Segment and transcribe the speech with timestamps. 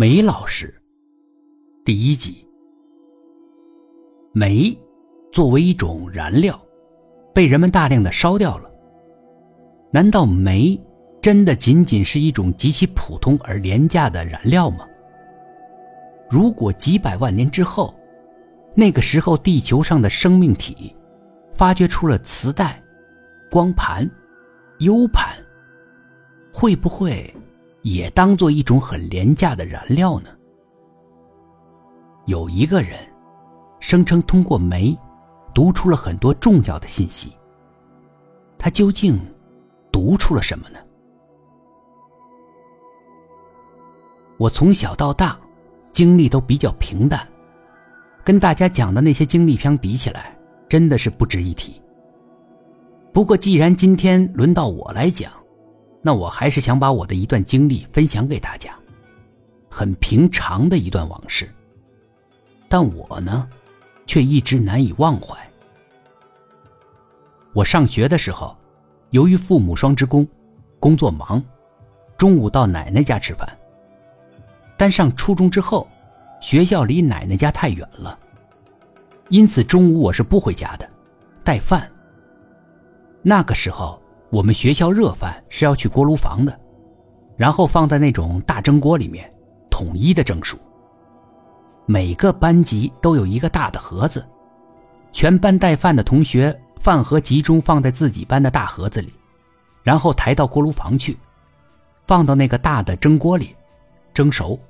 [0.00, 0.72] 煤老师，
[1.84, 2.46] 第一集。
[4.32, 4.72] 煤
[5.32, 6.56] 作为一种燃料，
[7.34, 8.70] 被人们大量的烧掉了。
[9.90, 10.80] 难道煤
[11.20, 14.86] 真的仅仅是一种极其普通而廉价的燃料吗？
[16.30, 17.92] 如果几百万年之后，
[18.76, 20.94] 那个时候地球上的生命体
[21.52, 22.80] 发掘出了磁带、
[23.50, 24.08] 光盘、
[24.78, 25.34] U 盘，
[26.52, 27.34] 会不会？
[27.82, 30.30] 也当做一种很廉价的燃料呢。
[32.26, 32.98] 有一个人
[33.80, 34.96] 声称通过煤
[35.54, 37.32] 读出了很多重要的信息。
[38.58, 39.18] 他究竟
[39.92, 40.78] 读出了什么呢？
[44.36, 45.38] 我从小到大
[45.92, 47.26] 经历都比较平淡，
[48.24, 50.36] 跟大家讲的那些经历相比起来，
[50.68, 51.80] 真的是不值一提。
[53.12, 55.32] 不过既然今天轮到我来讲。
[56.00, 58.72] 那我还是想把我的一段经历分享给大家，
[59.68, 61.52] 很平常的一段往事。
[62.68, 63.48] 但我呢，
[64.06, 65.36] 却一直难以忘怀。
[67.52, 68.56] 我上学的时候，
[69.10, 70.26] 由于父母双职工，
[70.78, 71.42] 工作忙，
[72.16, 73.48] 中午到奶奶家吃饭。
[74.76, 75.88] 但上初中之后，
[76.40, 78.16] 学校离奶奶家太远了，
[79.30, 80.88] 因此中午我是不回家的，
[81.42, 81.90] 带饭。
[83.20, 84.00] 那个时候。
[84.30, 86.60] 我们学校热饭是要去锅炉房的，
[87.36, 89.30] 然后放在那种大蒸锅里面，
[89.70, 90.58] 统一的蒸熟。
[91.86, 94.26] 每个班级都有一个大的盒子，
[95.12, 99.10] 全班带饭的同学饭盒集中放在自己班的大盒子里，
[99.82, 101.16] 然后抬到锅炉房去，
[102.06, 103.56] 放到那个大的蒸锅里
[104.12, 104.60] 蒸熟。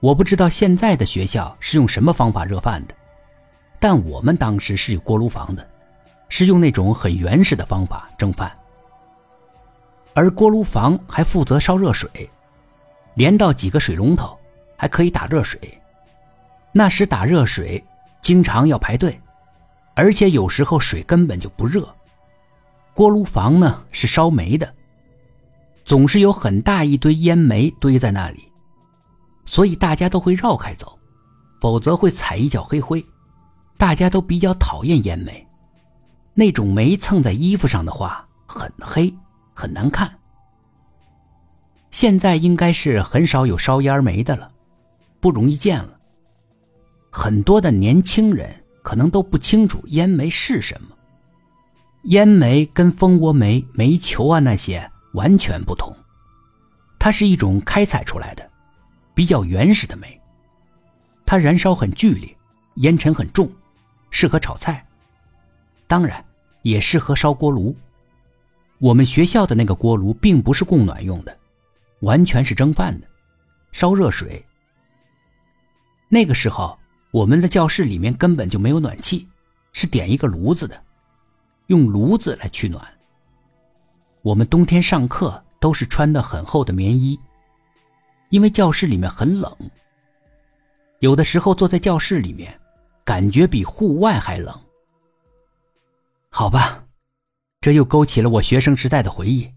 [0.00, 2.94] 我不知道现在的学校是用什么方法热饭的，
[3.80, 5.66] 但我们当时是有锅炉房的。
[6.32, 8.50] 是用那种很原始的方法蒸饭，
[10.14, 12.08] 而锅炉房还负责烧热水，
[13.12, 14.34] 连到几个水龙头，
[14.74, 15.60] 还可以打热水。
[16.72, 17.84] 那时打热水
[18.22, 19.20] 经常要排队，
[19.92, 21.86] 而且有时候水根本就不热。
[22.94, 24.74] 锅炉房呢是烧煤的，
[25.84, 28.50] 总是有很大一堆烟煤堆在那里，
[29.44, 30.98] 所以大家都会绕开走，
[31.60, 33.04] 否则会踩一脚黑灰。
[33.76, 35.46] 大家都比较讨厌烟煤。
[36.34, 39.14] 那种煤蹭在衣服上的话，很黑，
[39.54, 40.10] 很难看。
[41.90, 44.50] 现在应该是很少有烧烟煤的了，
[45.20, 45.98] 不容易见了。
[47.10, 48.50] 很多的年轻人
[48.82, 50.88] 可能都不清楚烟煤是什么。
[52.04, 55.94] 烟煤跟蜂窝煤、煤球啊那些完全不同，
[56.98, 58.50] 它是一种开采出来的，
[59.14, 60.18] 比较原始的煤。
[61.26, 62.36] 它燃烧很剧烈，
[62.76, 63.50] 烟尘很重，
[64.10, 64.84] 适合炒菜。
[65.92, 66.24] 当然，
[66.62, 67.76] 也适合烧锅炉。
[68.78, 71.38] 我们学校的那个锅炉并不是供暖用的，
[72.00, 73.06] 完全是蒸饭的，
[73.72, 74.42] 烧热水。
[76.08, 76.78] 那个时候，
[77.10, 79.28] 我们的教室里面根本就没有暖气，
[79.74, 80.82] 是点一个炉子的，
[81.66, 82.82] 用炉子来取暖。
[84.22, 87.20] 我们冬天上课都是穿的很厚的棉衣，
[88.30, 89.54] 因为教室里面很冷。
[91.00, 92.58] 有的时候坐在教室里面，
[93.04, 94.58] 感觉比户外还冷。
[96.34, 96.86] 好吧，
[97.60, 99.52] 这又勾起了我学生时代的回忆，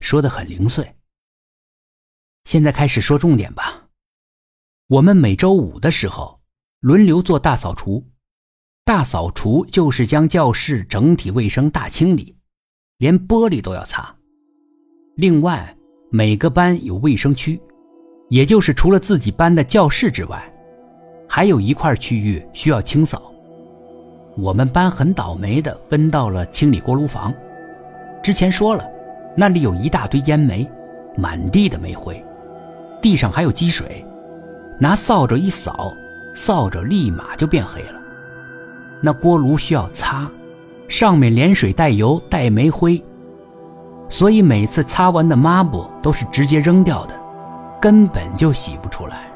[0.00, 0.96] 说的很零碎。
[2.44, 3.90] 现在开始说重点吧。
[4.86, 6.40] 我们每周五的时候
[6.80, 8.02] 轮流做大扫除，
[8.82, 12.34] 大扫除就是将教室整体卫生大清理，
[12.96, 14.16] 连玻璃都要擦。
[15.16, 15.76] 另外，
[16.10, 17.60] 每个班有卫生区，
[18.30, 20.50] 也就是除了自己班的教室之外，
[21.28, 23.29] 还有一块区域需要清扫。
[24.36, 27.32] 我们班很倒霉的分到了清理锅炉房。
[28.22, 28.88] 之前说了，
[29.36, 30.68] 那里有一大堆烟煤，
[31.16, 32.22] 满地的煤灰，
[33.00, 34.04] 地上还有积水，
[34.78, 35.94] 拿扫帚一扫，
[36.34, 38.00] 扫帚立马就变黑了。
[39.00, 40.30] 那锅炉需要擦，
[40.88, 43.02] 上面连水带油带煤灰，
[44.10, 47.14] 所以每次擦完的抹布都是直接扔掉的，
[47.80, 49.29] 根本就洗不出来。